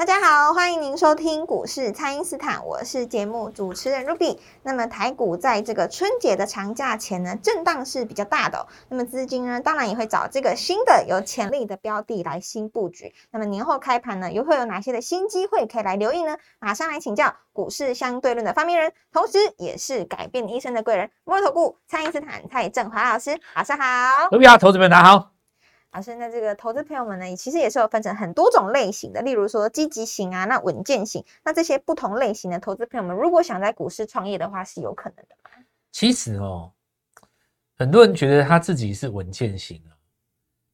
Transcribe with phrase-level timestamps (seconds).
[0.00, 4.38] 大家好，欢迎您收听股市蔡因斯坦，我是节目主持人 Ruby。
[4.62, 13.14] 那么台股在这个春节的长假前呢，震荡是比较大的、那么资金呢，当然也会找这个新的有潜力的标的来新布局。
[13.30, 16.38] 那么年后开盘呢，又会有哪些的新机会可以来留意呢？
[16.60, 23.84] 马上来请教股市相对论的发明人，同时也是改变一生的贵人——摩尔投顾蔡因斯坦蔡振华老师，早上好。
[24.30, 25.39] Ruby 好，投资们大家好。
[25.92, 35.50] 老师，那这个投资朋友们呢，其实也是有分成很多种类型的，例如说积极型啊，那稳健型，那这些不同类型的投资朋友们，如果想在股市创业的话，是有可能的吗？
[35.90, 36.70] 其实哦，
[37.76, 39.90] 很多人觉得他自己是稳健型啊，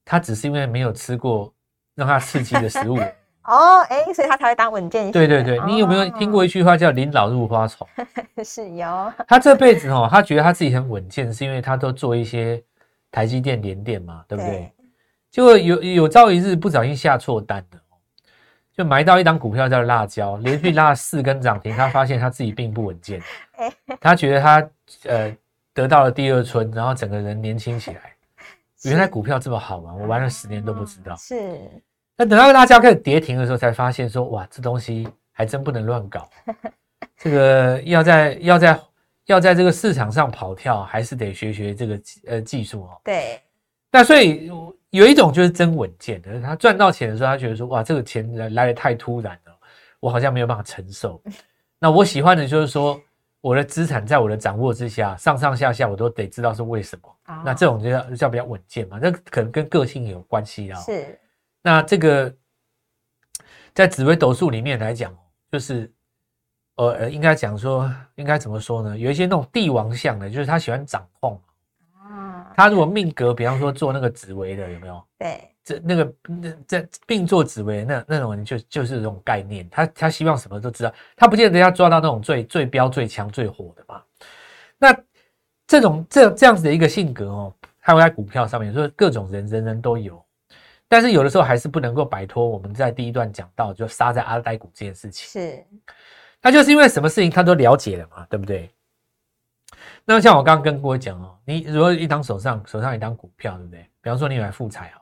[0.04, 1.50] 他只是因为没有吃过
[1.94, 2.98] 让他刺激的食物。
[3.44, 5.12] 哦，哎，所以他才会当稳健型。
[5.12, 8.44] 对对对，你有没有听过一句话叫“临老入花丛哦？
[8.44, 9.12] 是有。
[9.26, 12.62] 他这辈子哦，他觉得他自己很稳健，是因为他都做一些
[13.10, 14.50] 台积电、联电嘛，对不对？
[14.52, 14.72] 对
[15.36, 17.78] 结果有有朝一日不小心下错单了，
[18.74, 23.20] 就买到一档股票叫辣椒，连续拉了四根涨停，他发现他自己并不稳健
[23.58, 23.70] 哎，
[24.00, 24.70] 他觉得他
[25.04, 25.36] 呃
[25.74, 28.00] 得到了第二春，然后整个人年轻起来。
[28.84, 31.14] 原来股票这么好玩，我玩了十年都不知道。
[31.16, 31.60] 是，
[32.16, 36.26] 那等到辣椒开始跌停的时候，才发现说哇，这东西还真不能乱搞。
[37.18, 38.80] 这个要在要在
[39.26, 42.98] 要在这个市场上跑跳，还是得学学这个呃技术哦。
[43.04, 43.38] 对，
[43.92, 44.50] 那所以
[44.96, 49.52] 有一种就是真稳健的，他赚到钱的时候，他觉得说哇，这个钱来来的太突然了，
[50.00, 51.22] 我好像没有办法承受。
[51.78, 52.98] 那我喜欢的就是说，
[53.42, 57.08] 我的资产在我的掌握之下，上上下下我都得知道是为什么。
[57.26, 60.80] 哦那这种就叫就叫比较稳健嘛，那可能跟个性也有关系啊。
[60.80, 61.18] 是
[61.62, 62.34] 那这个
[63.74, 65.14] 在紫微斗数里面来讲，
[65.52, 65.92] 就是
[66.76, 68.96] 呃呃，应该讲说，应该怎么说呢？
[68.96, 71.38] 有一些那种帝王相的，就是他喜欢掌控。
[72.56, 75.02] 啊，他如果命格，比方说做那个紫薇的，有没有？
[75.18, 84.02] 对，这那个那在并做紫薇那那种人就就是这种概念，他他希望什么都知道，他不见得要抓到那种最最标最强最火的嘛。
[84.78, 84.96] 那
[85.66, 90.22] 这种这这样子的一个性格哦，还有在股票上面，说各种人人人都有，
[90.88, 95.26] 但是有的时候还是不能够摆脱我们在第一段讲到就杀在阿呆股这件事情。
[95.28, 95.64] 是，
[96.40, 98.70] 他就是因为什么事情他都了解了嘛，对不对？
[100.04, 103.82] 那像我刚刚跟各位讲哦，你如果一张手上手上一张股票，对不对？
[104.00, 105.00] 比方说你买富彩哦，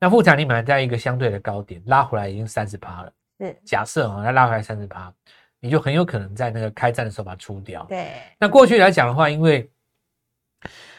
[0.00, 3.12] 那富彩你买在一个相对的高点，拉回来已经三十趴了。
[3.40, 5.12] 是，假设啊、它拉回来三十趴，
[5.60, 7.84] 你就很有可能在那个开战的时候把它出掉。
[7.84, 9.70] 对，那过去来讲的话，因为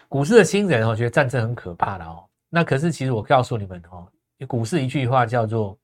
[0.08, 2.24] 股市的新人哦，觉得战争很可怕的哦。
[2.50, 4.08] 那可是其实我告诉你们哦，
[4.48, 5.78] 股市一句话叫做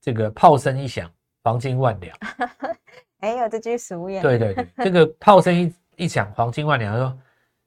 [0.00, 1.10] 这个炮声一响，
[1.42, 2.16] 黄金万两。
[3.20, 6.92] 哎有这句俗谚，对对对，这个炮声一一响，黄金万两。
[6.94, 7.18] 他说，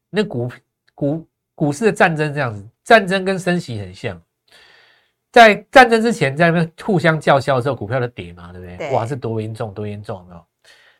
[0.09, 0.51] 那股
[0.95, 4.19] 股股市的战争这样子，战争跟升息很像，
[5.31, 8.77] 在战争之前在那边互相叫嚣的时候，股票的跌嘛，对不对？
[8.77, 10.45] 对哇，是多严重，多严重，有没有？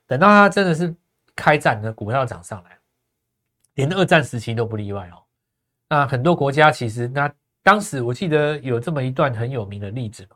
[0.05, 0.93] 等到它真的是
[1.35, 2.77] 开战，那股票涨上来，
[3.75, 5.17] 连二战时期都不例外哦。
[5.89, 7.31] 那很多国家其实，那
[7.63, 10.35] 当时我记得有这么一段很有名的例子嘛，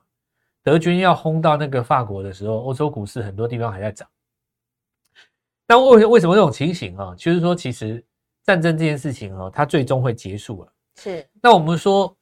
[0.64, 4.08] 德军要轰到那个法国的时候，欧洲股市很多地方还在涨。
[5.68, 7.14] 那为为什么这种情形啊？
[7.18, 8.04] 就是说，其实
[8.44, 10.74] 战争这件事情哦，它最终会结束了。
[10.96, 12.16] 是那我们说，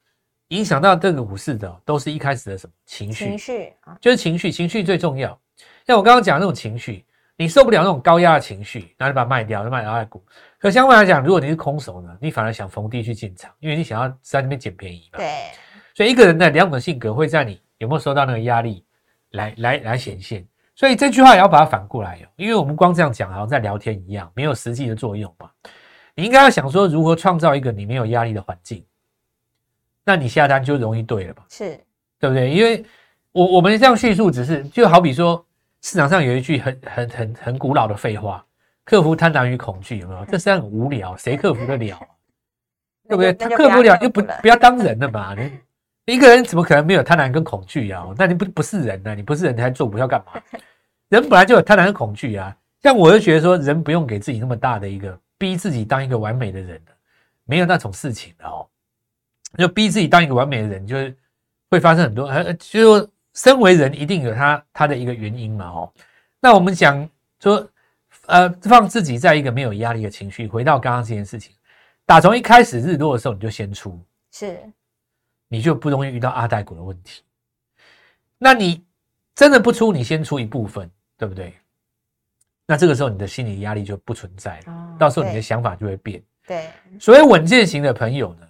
[0.48, 3.26] 影响到这个股市的，都是一开始的什么情绪？
[3.26, 5.40] 情绪啊，就是情绪，情绪最重要。
[5.86, 7.06] 像我刚刚讲的那种情绪，
[7.38, 10.26] 你受不了那种高压的情绪，然后你把它卖掉，就卖到爱股。
[10.58, 15.20] 可相反来讲，如果你是空手呢，你反而想逢低去进场，因为你想要在那边捡便宜嘛。
[15.20, 15.52] 对，
[15.94, 18.84] 所以一个人的两种性格会在你有没有受到那个压力
[19.32, 20.46] 来来来显现。
[20.76, 25.50] 所以这句话也要把它反过来哦，因为我们光这样讲好像在聊天一样，没有实际的作用嘛。
[26.14, 28.86] 你应该要想说如何创造一个你没有压力的环境，
[30.04, 31.46] 那你下单就容易对了吧。
[31.50, 31.80] 是
[32.20, 32.50] 对不对？
[32.52, 32.86] 因为
[33.32, 35.46] 我我们这样叙述只是就好比说
[35.82, 38.46] 市场上有一句很很很很古老的废话：
[38.84, 40.26] 克服贪婪与恐惧，有没有？
[40.26, 42.08] 这实际上很无聊，谁克服得了啊？
[43.08, 43.34] 对不对？
[43.34, 45.36] 他克服不了，就不不要当人了嘛。
[46.06, 48.06] 一个人怎么可能没有贪婪跟恐惧啊？
[48.18, 50.42] 那你不不是人呢、你不是人，你还做股票干嘛？
[51.10, 52.56] 人本来就有贪婪跟恐惧啊。
[52.82, 56.80] 像我就觉得说，人不用给自己那么大的一个逼自己当一个完美的人，
[57.46, 58.68] 没有那种事情的哦。
[59.58, 61.16] 就逼自己当一个完美的人，就是
[61.70, 65.94] 会发生很多，呃，就身为人一定有他他的一个原因嘛，哦，
[66.40, 67.10] 那我们讲
[67.40, 67.68] 说，
[68.28, 71.56] 呃，放自己在一个没有压力的情绪，回到刚刚这件事情，
[72.06, 74.00] 打从一开始日落的时候你就先出，
[74.32, 74.60] 是
[75.48, 77.24] 你就不容易遇到阿呆股的问题。
[78.38, 78.84] 那你
[79.34, 81.54] 真的不出，你先出一部分，对不对？
[82.66, 86.22] 那这个时候你的心理压力就不存在了，哦到时候你的想法就会变。
[86.48, 86.70] 对，
[87.00, 88.48] 所以稳健型的朋友呢，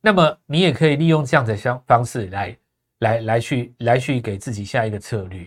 [0.00, 2.56] 那么你也可以利用这样的相方式来
[2.98, 5.46] 来来去来去给自己下一个策略，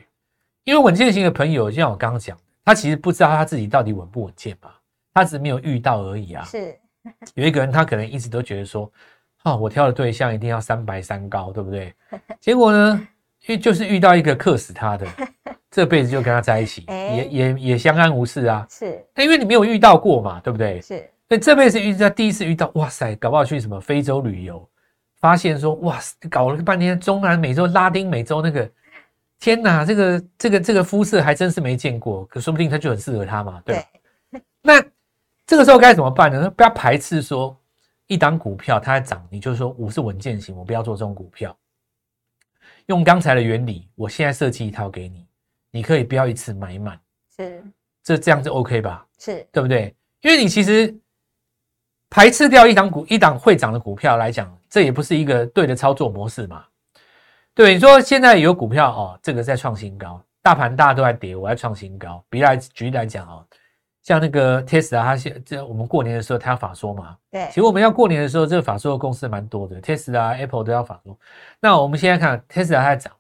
[0.63, 4.71] 因为稳健型的朋友，就像我刚刚讲，他其实不知道他自己到底稳不稳健嘛，
[5.13, 6.43] 他只是没有遇到而已啊。
[6.45, 6.77] 是
[7.35, 8.91] 有一个人他可能一直都觉得说，
[9.43, 11.93] 哦，我挑的对象一定要三白三高，对不对？
[12.39, 13.07] 结果呢，
[13.47, 15.05] 因为就是遇到一个克死他的，
[15.69, 18.65] 这辈子就跟他在一起，哎也也也相安无事啊。
[18.69, 20.79] 是那因为你没有遇到过嘛，对不对？
[20.81, 20.97] 是，
[21.27, 24.65] 所以这辈子遇到第一次遇到，哇塞，搞不好去什么非洲旅游，
[25.19, 25.99] 发现说，哇，
[26.29, 28.69] 搞了半天中南美洲、拉丁美洲那个，
[29.39, 33.83] 天哪，这个这个这个肤色还真是没见过，可说不定他就很适合他嘛，对吧？
[34.61, 34.81] 那
[35.45, 36.49] 这个时候该怎么办呢？
[36.51, 37.57] 不要排斥说
[38.07, 41.55] 一档股票它在涨，你就说我是稳健型，我不要做这种股票。
[42.87, 45.25] 用刚才的原理，我现在设计一套给你，
[45.71, 46.99] 你可以不要一次买满，
[47.35, 47.63] 是
[48.03, 49.05] 这这样就 OK 吧？
[49.17, 49.95] 是对不对？
[50.21, 50.93] 因为你其实
[52.09, 56.65] 排斥掉一档股一档会涨的股票来讲，这也不是一个对的操作模式嘛。
[57.53, 62.23] 对，你说现在有股票哦，这个在创新高，大盘大家都在跌，我在创新高。
[62.29, 63.45] 比如来举例来讲哦，
[64.03, 71.17] 像那个 Tesla，它现这我们过年的时候它要法说嘛，对其实我们要过年的时候，这个法说的公司蛮多的，Tesla、Apple 都要法说。
[71.61, 73.13] 那我们现在看 Tesla 它在涨，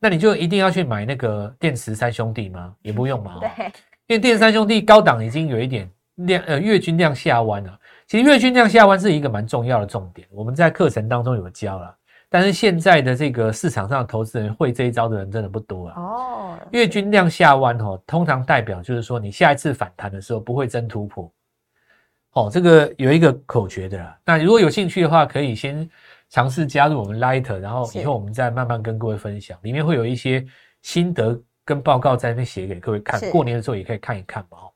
[0.00, 2.74] 那你就一定要去买那个电池三兄弟吗？
[2.82, 3.66] 也不用嘛、哦，对
[4.08, 7.78] 因为电池三兄弟高档已经有一点量呃月均量下弯了。
[8.08, 11.96] 其实月均量下弯是一个蛮重要的重点，我们在课程当中有教了。
[12.32, 16.00] 但是现在的这个市场上投资人会这一招的人真的不多啊。
[16.00, 21.30] 哦，月均量下弯哦，通常代表就是说你下一次反弹的时候不会真突破。
[22.34, 24.16] 哦，这个有一个口诀的啦。
[24.24, 25.90] 那如果有兴趣的话，可以先
[26.28, 30.46] 尝试加入我们 Light，然后以后我们再慢慢跟各位分享，里面会有一些
[30.82, 33.28] 心得跟报告在那边写给各位看是。
[33.32, 34.58] 过年的时候也可以看一看嘛。
[34.58, 34.70] 哦，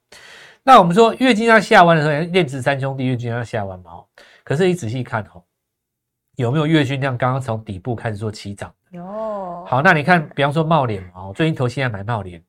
[0.64, 3.92] 那我们说月均要下弯的时候，炼制三兄弟月均要下弯嘛。
[3.92, 4.04] 哦，
[4.42, 5.40] 可是你仔细看哦，
[6.36, 8.72] 有没有月均量刚刚从底部开始做起涨？
[8.90, 9.04] 有
[9.66, 12.42] 好，那你看，比方说茂联嘛，哦，最近投现在买茂联，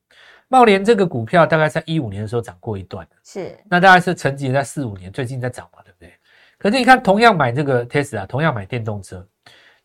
[0.48, 6.12] 茂联这个股票大概在一五年的时候涨过一段，是那大概是沉寂在四五年，最近在涨嘛，对不对？
[6.58, 9.26] 可是你看，同样买这个 Tesla，同样买电动车，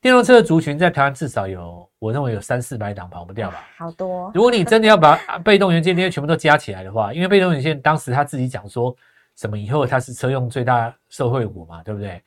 [0.01, 3.67] 电动车的族群在台湾至少有，我认为有三四百档跑不掉吧。
[3.77, 5.15] 好多如果你真的要把
[5.45, 8.95] 被动元件那些全部都加起来的话，因为被动元件当时他自己讲说
[9.35, 12.21] 什么以后它是车用最大受惠股嘛，对不对？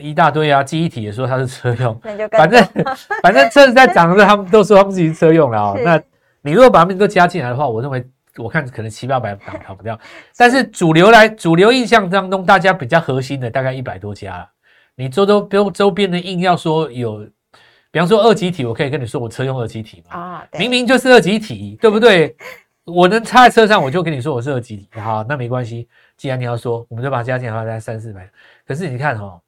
[0.00, 2.64] 一大堆啊，记忆体也说它是车用，那就反正
[3.22, 5.78] 反正车子在涨的时候，他们都说他们自己是车用了哦。
[5.84, 6.00] 那
[6.40, 8.04] 你如果把他们都加进来的话，我认为
[8.36, 9.98] 我看可能七八百档跑不掉。
[10.36, 14.48] 但是主流来主流印象当中，大家比较核心的大概一百多家了。
[14.94, 17.26] 你周周周周边的硬要说有，
[17.90, 22.34] 比方说二级体，我可以跟你说我车用二级体嘛，啊，明明就是二级体，对不对？
[22.84, 25.86] 我能插在车上，我就跟你说我是二级体，好，那没关系。
[26.16, 28.28] 既然你要说，我们就把它加进来的话，大概三四百。
[28.66, 29.40] 可是你看哈、哦，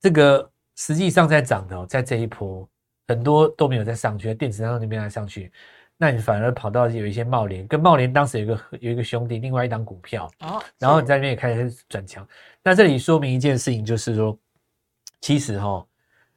[0.00, 2.68] 这个实际上在涨的、哦，在这一波
[3.06, 5.50] 很多都没有再上去，电子商那边还上去，
[5.96, 12.26] 那你反而跑到有一些茂联，跟茂联当时有一个有一个兄弟，另外一档股票，哦，然后你在那边也开始转强。
[12.62, 14.38] 那这里说明一件事情，就是说，
[15.20, 15.86] 其实哈、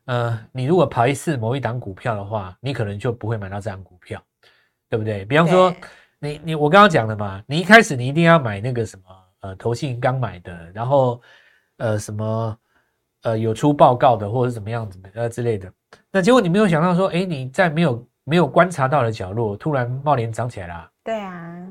[0.06, 4.24] 呃，你如果排斥某一档股票的话，你可能就不会买到这档股票，
[4.90, 5.24] 对不对？
[5.26, 5.76] 比方说，
[6.20, 9.04] 你你我刚刚讲的嘛，你一开始你一定要买那个什么
[9.42, 11.22] 呃，投信刚买的，然后
[11.78, 12.58] 呃什么
[13.24, 15.72] 呃有出报告的或者是怎么样子的呃之类的。
[16.12, 20.90] 那结果你没有想到说，哎，你在没有没有观察到的角落，突然茂联涨起来啦。
[21.04, 21.68] 对啊，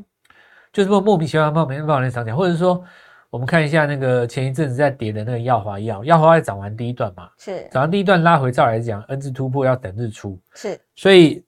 [0.72, 2.82] 就是莫莫名其妙冒名冒人涨起来，或者说
[3.30, 11.44] 我们看一下那个前一阵子在跌的那个耀华药，耀华也涨完第一段嘛，是涨完第一段拉回，照来讲 N 字突破要等日出，是所以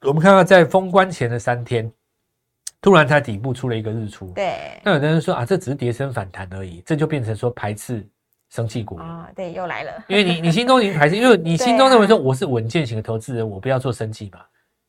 [0.00, 1.92] 我们看到在封关前的三天，
[2.80, 8.08] 突然它底部出了一个日出，对那有的人说啊，这只是跌升反弹而已，这就变成说排斥
[8.50, 9.04] 生气股了。
[9.04, 14.40] 啊，对，又来了，因为你你心中已经排斥，因为你心中认为说我是稳健型的投资人，我不要做生气嘛，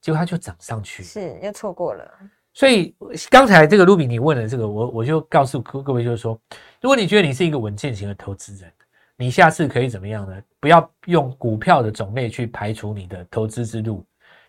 [0.01, 2.05] 结果它就涨上去，是又错过了，
[2.53, 2.93] 所以
[3.29, 6.37] 刚才这个卢比你问了这个，我我就告诉各各位，就是说，
[6.81, 8.71] 如果你觉得你是一个稳健型的投资人，
[9.15, 10.41] 你下次可以怎么样呢？
[10.59, 14.03] 不要用股票的种类去排除你的投资之路，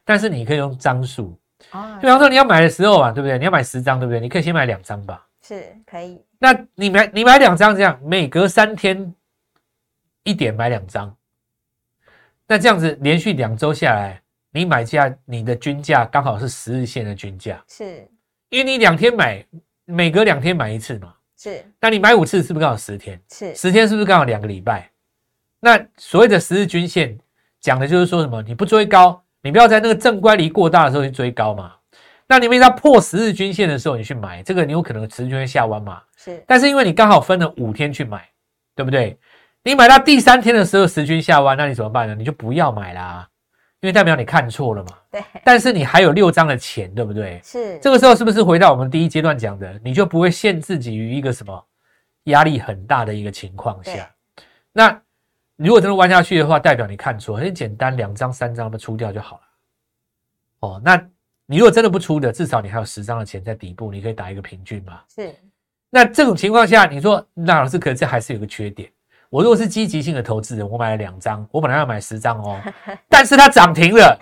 [0.04, 1.38] 但是你可以用张数。
[1.70, 3.38] 啊比，方说你要买的时候啊，对不对？
[3.38, 4.18] 你要买十张，对不对？
[4.18, 5.24] 你可以先买两张吧。
[5.42, 9.14] 是可以，那你买你买两张，这样每隔三天
[10.24, 11.16] 一点买两张，
[12.48, 14.20] 那这样子连续两周下来，
[14.50, 18.08] 你买价你的均价刚好是十日线的均价，是
[18.48, 19.46] 因为你两天买，
[19.84, 23.22] 每隔两天买一次嘛，是那你买五次是不是刚好十天？
[23.30, 24.90] 是十天是不是刚好两个礼拜？
[25.60, 27.16] 那所谓的十日均线
[27.60, 28.42] 讲的就是说什么？
[28.42, 31.76] 你不追高，你不要在那个正乖离过大的时候去追高嘛。
[32.32, 36.00] 那你们在破十日均线的时候，你去买这个，你有可能持续会下弯嘛。
[36.16, 38.26] 是但是因为你刚好分了五天去买，
[38.74, 39.18] 对不对？
[39.62, 42.14] 你买到第三天的时候十均下弯，那你怎么办呢？
[42.14, 43.28] 你就不要买啦，
[43.80, 44.92] 因为代表你看错了嘛。
[45.10, 47.38] 对但是你还有六张的钱，对不对？
[47.44, 51.62] 是这个时候是不是回到我们第一阶段讲的，你就不会限自己于一个什么
[52.24, 54.10] 压力很大的一个情况下？
[54.72, 54.98] 那
[55.56, 59.42] 如果真的弯下去的话，代表你看错，很简单，两张三张的出掉就好了。
[60.60, 60.96] 哦，那
[61.52, 65.00] 你如果真的不出的，至少你还有十张的钱在底部，你可以打一个平均嘛。
[65.14, 65.30] 是
[65.90, 68.88] 那这种情况下，你说那老师，可能这还是有个缺点。
[69.28, 72.58] 我如果是积极性的投资人，我买了两张，我本来要买十张哦，
[73.06, 74.18] 但是它涨停了，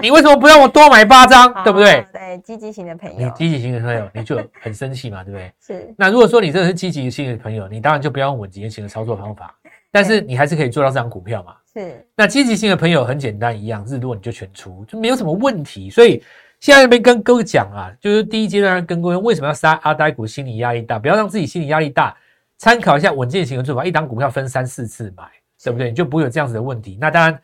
[0.00, 2.06] 你为什么不让我多买八张，对不对哦？
[2.14, 5.52] 对，积极型的朋友你友积极性的朋友，你就很生气嘛，对不对？
[5.60, 9.54] 是那如果说你真的是积极性的朋友，你当然就不要用稳健型的操作方法，
[9.92, 11.56] 但是你还是可以做到这张股票嘛。
[11.74, 15.88] 是那积极性的朋友很简单，一样日落你就全出，就没有什么问题。
[15.90, 16.22] 所以
[16.60, 22.14] 现在那边跟各位讲啊，就是第一阶段跟各位为什么要杀阿呆股，心理压力大，不要让自己心理压力大，
[22.58, 25.24] 参考一下稳健型的做法，一档股票分三四次买，
[25.64, 25.88] 对不对？
[25.88, 26.98] 你就不会有这样子的问题。
[27.00, 27.40] 那当然，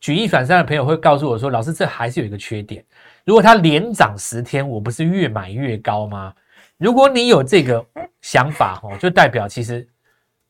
[0.00, 2.84] 举一反三的朋友会告诉我说，老师这还是有一个缺点，
[3.24, 6.34] 如果它连涨十天，我不是越买越高吗？
[6.76, 7.82] 如果你有这个
[8.20, 9.86] 想法哦，就代表其实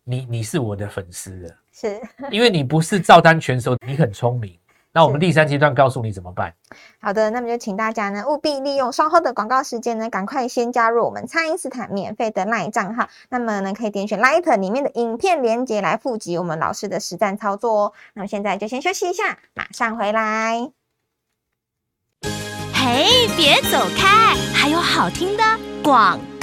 [0.04, 1.54] 你你是我的粉丝了。
[1.70, 2.00] 是
[2.32, 4.58] 因为你不是照单全收，你很聪明。
[4.96, 6.54] 那我们第三阶段告诉你怎么办。
[7.02, 13.06] 好的，那么就请大家呢务必利用稍后的广告时间呢，赶快先加入我们蔡因斯坦免费的 LINE 账号。
[13.28, 17.92] 那么呢，可以点选 Light 里面的影片连接来复习我们老师的实战操作哦。
[18.14, 20.70] 那么现在就先休息一下，马上回来。
[22.72, 25.42] 嘿，别走开，还有好听的
[25.82, 26.35] 广告。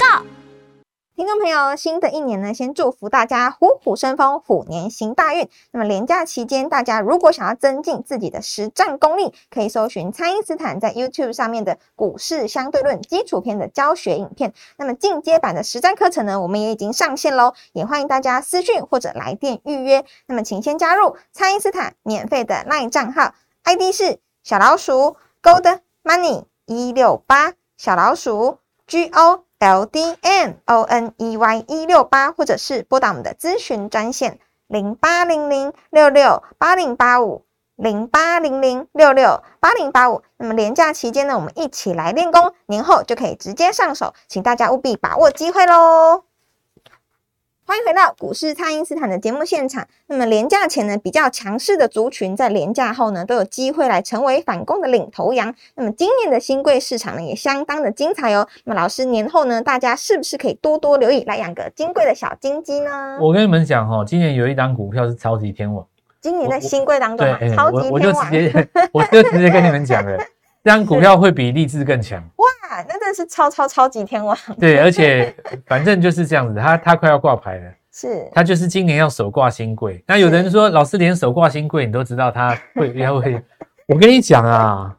[1.16, 5.48] 听众朋友，新的一年呢，先祝福大家虎虎生风，虎年行大运。
[5.70, 14.52] 那么连假期间，大家如果想要增进自己的实战功力，可以搜寻蔡因斯坦在 YouTube 上面的股市相对论基础篇的教学影片。
[14.76, 20.04] 那么进阶版的实战课程呢，我们也已经上线喽，也欢迎大家私讯或者来电预约。
[20.26, 29.43] 那么请先加入蔡因斯坦免费的 LINE 账号，ID 是小老鼠 Gold Money 一六八小老鼠 G O。
[29.64, 40.22] L D N O N E Y 一六八，或者是拨打我们的咨询专线零八零零六六八零八五零八零零六六八零八五。
[40.36, 46.24] 那么连假期间呢，我们一起来练功，年后就可以直接上手，请大家务必把握机会喽！
[47.66, 49.86] 欢迎回到股市蔡因斯坦的节目现场。
[50.08, 55.54] 那么廉价前呢，比较强势的族群在廉价后呢，都有机会来成为反攻的领头羊。
[55.74, 58.46] 那么今年的新贵市场呢，也相当的精彩哦。
[58.64, 63.18] 那么老师年后呢，大家是不是可以多多留意来养个金贵的小金鸡呢？
[63.18, 65.82] 我跟你们讲哈，今年有一档股票是超级天王，
[66.20, 70.18] 今年在新贵当中超级我我就直天王接我就直接跟你们讲了，
[70.62, 72.22] 这张股票会比励志更强。
[72.74, 75.32] 哇，那真的是超超超级天王，对，而且
[75.66, 80.02] 反正就是这样子，他他快要挂牌了， 是他就是今年要首挂新贵。
[80.08, 83.40] 那有人说，老师连首挂新贵你都知道他会要会，
[83.86, 84.96] 我跟你讲啊，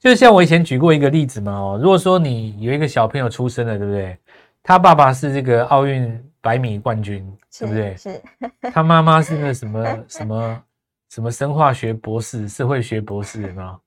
[0.00, 4.18] 就像我以前举过一个例子嘛哦，如果说你有一个小朋友出生了，对不对？
[4.62, 7.24] 他爸爸是这个奥运百米冠军，
[7.58, 7.96] 对不对？
[7.96, 8.20] 是
[8.72, 10.62] 他妈妈是那什么什么
[11.08, 13.80] 什么生化学博士、社会学博士，有没有？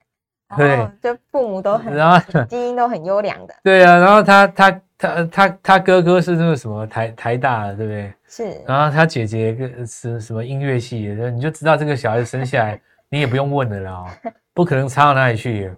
[0.57, 8.13] 对哦，就父母都很然后基因都很优良的，对啊，然后他他他他他哥哥是那个什么台台大的，对不对？
[8.27, 12.79] 是然后他姐姐个是什么音乐系的，你就知道这个小孩子生下来，
[13.09, 14.05] 你也不用问了啦、哦，
[14.53, 15.71] 不可能差到哪里去。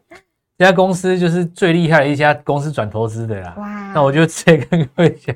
[0.58, 3.53] 这家公司就是最厉害的一家公司转投资的啦。
[3.58, 5.36] 哇，那我就直接跟各位讲，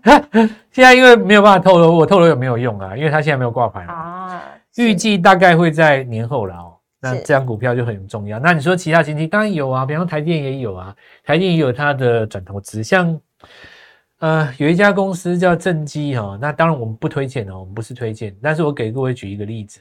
[0.72, 3.92] 现在因为没有办法透露，我透露有没有用啊，因为他现在没有挂牌嘛。
[3.92, 4.42] 啊，
[4.76, 6.72] 预计大概会在年后了哦。
[7.00, 8.38] 那是这张股票就很重要。
[8.38, 13.20] 那你说其他经济当然有啊，比方台电也有啊，台电也有它的转投资，像
[14.18, 19.80] 呃有一家公司叫正基哈，那当然我们不推荐哦，我们不是推荐，但是我给各位举一个例子。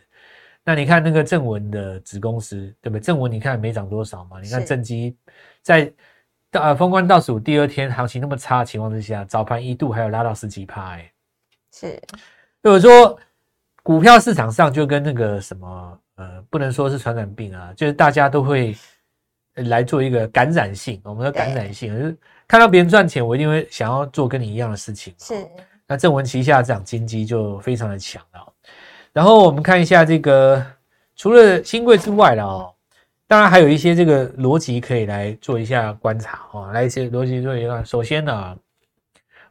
[0.64, 3.00] 那你看那个正文的子公司，对不对？
[3.00, 4.40] 正文你看没涨多少嘛？
[4.42, 5.16] 你看正基
[5.62, 5.94] 在
[6.52, 11.12] 呃封关倒数第二天，行情那么差的情况之下，早盘一度还有拉到十几趴哎、
[11.72, 12.02] 是
[12.64, 13.16] 就是说，
[13.84, 18.76] 股票市场上就跟那个什么，呃，不能说是传染病啊，就是大家都会
[19.56, 22.18] 呃来做一个感染性，我们说感染性，就是
[22.48, 25.14] 看到别人赚钱，我一定会想要做跟你一样的事情。
[25.20, 25.48] 是
[25.88, 28.54] 那正文旗下这样金鸡就非常的强了哦。
[29.14, 30.66] 然后我们看一下这个
[31.16, 32.74] 除了新贵之外的哦，
[33.28, 37.84] 当然还有一些这个逻辑可以来做一下观察哦，来一些逻辑做一下。
[37.84, 38.58] 首先呢，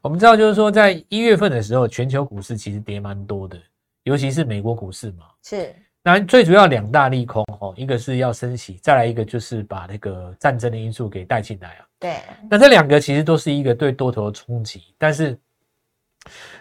[0.01, 3.59] 我们知道就是说，在一月份的时候，全球股市其实跌蛮多的，
[4.03, 5.25] 尤其是美国股市嘛。
[5.43, 5.75] 是，
[6.07, 11.87] 那最主要两大利空哦，一个是要升息，再来一个就是把那个战争的因素给带进来啊。
[11.99, 12.17] 对，
[12.51, 15.39] 那这两个其实都是一个对多头的冲击，但是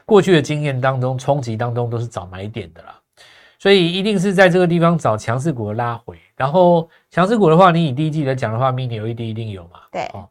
[0.05, 2.97] 过去的经验当中，冲击当中都是找买点的啦，
[3.59, 6.17] 所以一定是在这个地方找强势股的拉回。
[6.37, 9.81] 然后强势股的话，你以第一季来讲的话，mini LED 一定有嘛？
[9.91, 10.25] 对，哦，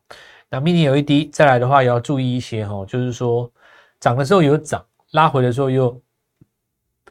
[0.49, 3.53] 那 mini LED 再来的话，也要注意一些哈，就是说
[4.01, 6.01] 涨的时候有涨，拉回的时候又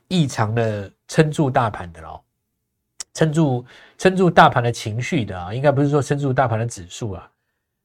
[0.07, 2.21] 异常的撑住大盘的喽，
[3.13, 3.65] 撑住
[3.97, 7.29] 撑住大盘的情绪的啊，应该不是说撑住大盘的指数啊。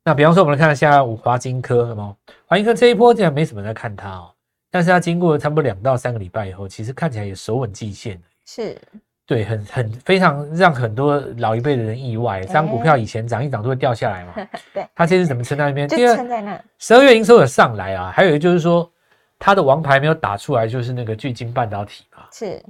[0.04, 2.16] 那比方说，我们来看一下华金科，好吗？
[2.47, 4.30] 华金科这一波竟然没什么人在看它哦，
[4.71, 8.80] 但是它经过差不多两到三个礼拜以后，其实看起来也守稳季线是，
[9.26, 12.42] 对，很很非常让很多老一辈的人意外。
[12.42, 15.88] 这张股票以前涨一涨都会掉下来嘛， 对，它这次怎么撑在那边？
[15.88, 16.62] 就撑在那。
[16.78, 18.88] 十二月营收有上来啊，还有就是说
[19.37, 22.23] 它的王牌没有打出来，就是那个巨晶半导体嘛。
[22.30, 22.62] 是，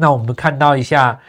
[0.00, 1.20] 那我们看到一下。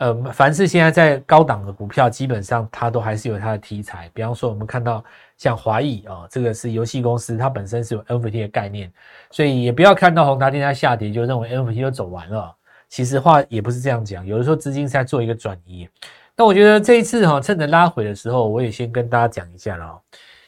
[0.00, 4.10] 呃，凡是现在在高档的股票，基本上它都还是有它的题材。
[4.14, 5.04] 比方说，我们看到
[5.36, 8.90] 像华谊啊，这个是游戏公司，它本身是有 NFT 的概念，
[9.30, 12.56] 所以也不要看到宏达电在下跌就认为 NFT 都走完了。
[12.88, 15.86] 其实话也不是这样讲，有的时候资金是在做一个转移。
[16.34, 20.00] 那我觉得这一次哈，趁着拉回的时候，我也先跟大家讲一下了。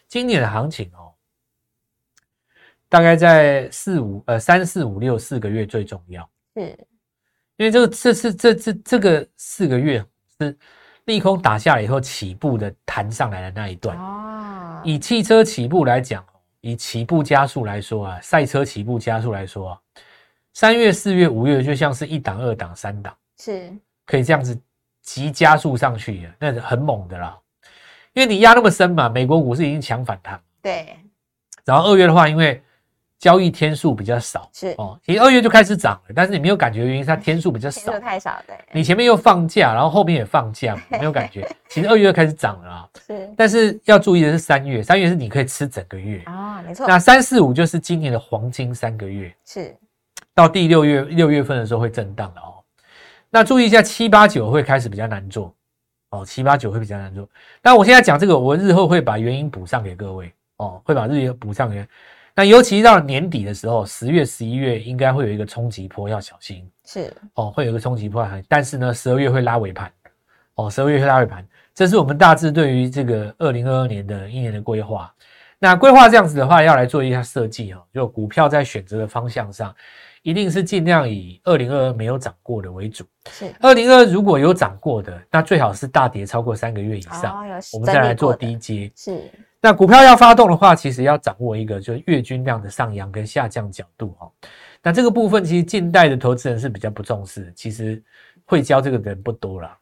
[0.09, 1.13] 今年的行情哦，
[2.89, 6.27] 大概在四五呃三四五六四个月最重要。
[6.57, 6.75] 是。
[7.57, 10.05] 因为这个这是这这这个四个月
[10.41, 10.57] 是
[11.05, 14.81] 利空打下来以后起步的弹上来的那一段哦。
[14.85, 16.25] 以汽车起步来讲，
[16.61, 19.81] 以起步加速来说啊，赛车起步加速来说啊，
[20.53, 23.73] 三月、四月、五月就像是一档、二档、三档，是
[24.07, 24.59] 可以这样子
[25.03, 27.39] 急加速上去的，那是很猛的啦。
[28.13, 30.97] 因为你压那么深嘛，美国股市已经强反弹，对。
[31.65, 32.63] 然后二月的话，因为
[33.23, 38.57] 交易天数比较少，是哦，其实二月就开始涨了，但是你没有感觉，原因是它天数比较少，天数太少，对。
[38.73, 41.49] 你前面又放假，然后后面也放假， 没有感觉。
[41.69, 43.33] 其实二月就开始涨了啊，是。
[43.37, 46.85] 但是要注意的是三月，三月是你可以吃整个月啊，没错。
[46.89, 49.73] 那三四五就是今年的黄金三个月，是。
[50.35, 52.59] 到第六月六月份的时候会震荡了哦。
[53.31, 55.55] 那注意一下七八九会开始比较难做
[56.11, 57.29] 哦，七八九会比较难做。
[57.63, 61.87] 那我现在讲这个，我日后会把原因补上给各位哦，会把日元补上给。
[62.35, 66.67] 那尤其到年底的时候，十月、十一月应该会有一个冲击波，要小心。
[66.85, 69.93] 是哦，会有一个冲击波，但是呢，十二月会拉尾盘。
[70.55, 75.13] 哦，十二月会拉尾盘，这是我们大致对于这个二零二二年的一年的规划。
[75.59, 77.83] 那规划这样子的话，要来做一下设计哦。
[77.93, 79.75] 就股票在选择的方向上，
[80.23, 83.05] 一定是尽量以二零二二没有涨过的为主。
[83.31, 88.91] 是二零二如果有涨过的，那最好是大跌超过三个月以上，我们再来做低阶。
[88.97, 89.31] 是。
[89.65, 94.29] 那股票要发动的话，其实要掌握一个就是月均量的上扬跟下降角度哈。
[94.83, 98.03] 那这个部分其实近代的投资人是比较不重视，其实
[98.45, 99.79] 会教这个的人不多了。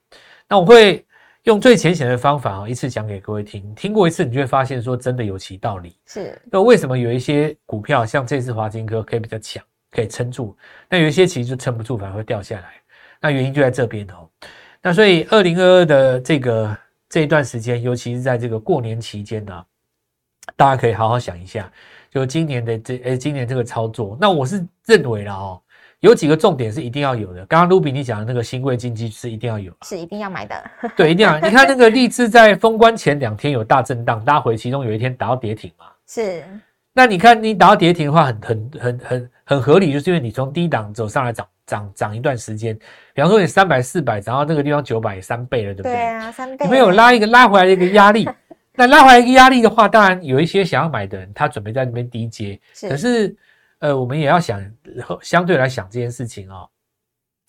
[0.46, 1.02] 那我会
[1.44, 5.96] 用最浅显的方法哦，一次讲给各位听，听过一次你就会发现说真的有其道理。
[6.04, 10.54] 是，那为什么有一些股票像这次华金科可以比较强，可以撑住？
[10.90, 12.74] 那有一些其实就撑不住，反而会掉下来。
[13.18, 14.28] 那原因就在这边哦。
[14.82, 16.76] 那所以二零二二的这个
[17.08, 19.64] 这一段时间，尤其是在这个过年期间呢。
[20.56, 21.70] 大家可以好好想一下，
[22.10, 25.60] 就今年的这诶，今年这个操作，那我是认为了哦，
[26.00, 27.44] 有几个重点是一定要有的。
[27.46, 30.70] 刚刚卢比你讲的那个新贵经济是一定要有，是一定要买的。
[30.96, 31.38] 对，一定要。
[31.40, 35.86] 你看那个励志在封关前两天有大震荡，拉回，其中有一天打到跌停嘛。
[36.06, 36.42] 是。
[36.92, 42.76] 那你看你打到跌停的话，很很很很很合理，就是因为你从低档走上来涨涨涨一段时间，
[43.14, 45.92] 比方说你三百四百涨到那个地方九百三倍了，对不对？
[45.92, 46.66] 对啊，三倍。
[46.66, 48.28] 你没有拉一个拉回来的一个压力。
[48.80, 52.58] 那拉回来一个压力的话，当然有一些想要买的人，他准备在那边低接。
[52.88, 53.36] 可是，
[53.80, 54.58] 呃，我们也要想，
[55.20, 56.66] 相对来想这件事情哦。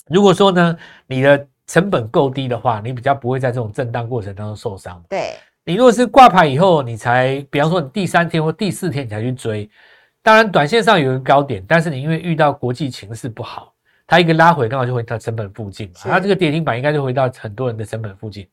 [0.10, 5.02] 如果说呢，你的成本够低的话，你比较不会在这种震荡过程当中受伤。
[5.08, 5.36] 对。
[5.64, 9.70] 你如果是挂牌以后，你才，比方说你第三天或第四天你才去追，
[10.22, 13.74] 当然短线上有一个高点，但是你因为遇到国际情势不好，
[14.06, 18.46] 它一个拉回刚好就回到成本附近嘛，它这个跌停板应该就回到很多人的成本附近。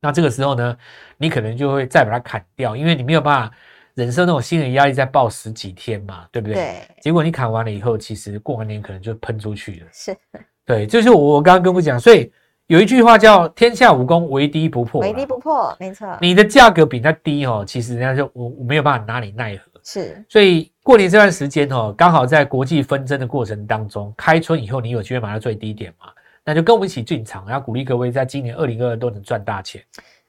[0.00, 0.76] 那这个时候呢，
[1.18, 3.54] 你可能就会再把它砍掉，因为你没有办法
[3.94, 6.54] 忍受那种心理压力再爆十几天嘛，对不对？
[6.54, 6.74] 对。
[7.02, 9.86] 结果你砍完了以后，其实过完年可能就喷出去了。
[9.92, 10.16] 是。
[10.64, 12.32] 对，就是我刚刚跟我讲，所以
[12.68, 15.00] 有一句话叫“天下武功，唯低不破”。
[15.02, 16.16] 唯低不破，没错。
[16.20, 19.80] 你的价格比它低哦，其实人家就我我没有办法拿你奈何。
[19.82, 20.24] 是。
[20.28, 26.06] 所以过年这段时间哦，刚好在国际纷争的过程当中，开春以后你有机会买到最低点嘛？
[26.50, 29.80] 那就跟我们一起进场，要鼓励各位在今年二零二二都能赚大钱。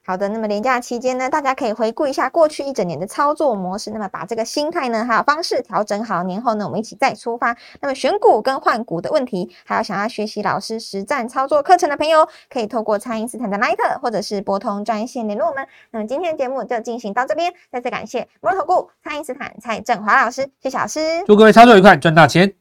[0.04, 7.56] 好的，那么年假期间呢，大家可以回顾一下过去一整年的操作模式，那么把这个心态呢还有方式调整好，年后呢我们一起再出发。
[7.80, 15.66] 那么选股跟换股的问题，还有想要学习老师实战操作课程的朋友，可以透过蔡因斯坦的 Line 或者是拨通专线联络我们。
[15.90, 21.00] 那么今天的节目就进行到这边，再次感谢摩头股蔡因斯坦蔡振华老师，谢谢老师。
[21.26, 22.52] 祝各位操作愉快，赚大钱！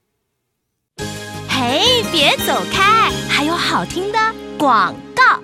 [1.47, 2.90] 嘿，别走开，
[3.71, 4.19] 好听的
[4.59, 5.39] 广告。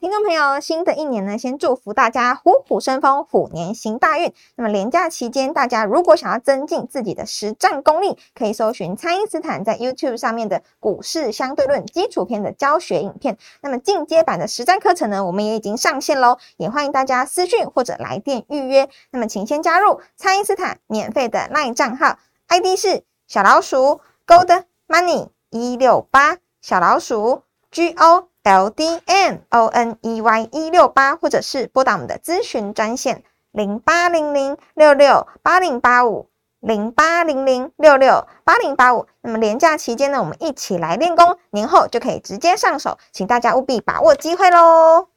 [0.00, 4.32] 听众朋友，新的一年呢，先祝福大家虎虎生风，虎年行大运。
[4.56, 13.38] 那么连假期间，大家如果想要增进自己的实战功力，可以搜寻蔡因斯坦在 YouTube 上面的股市相对论基础篇的教学影片。
[13.60, 18.88] 那么进阶版的实战课程呢，我们也已经上线喽，也欢迎大家私讯或者来电预约。
[19.12, 28.28] 那么请先加入蔡因斯坦免费的 LINE 账号，ID 是小老鼠 Gold Money 一六八小老鼠 G O。
[28.44, 39.06] L D N O N E Y 一六八，或者是拨打我们的咨询专线零八零零六六八零八五零八零零六六八零八五。
[39.20, 45.08] 那么连假期间呢，我们一起来练功，年后就可以直接上手，请大家务必把握机会喽！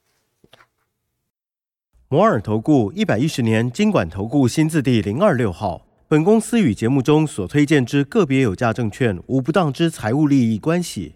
[2.09, 11.15] 摩尔投顾一百一十年经管投顾新字第零二六号，本公司与节目中所推荐之个别有价证券无不当之财务利益关系。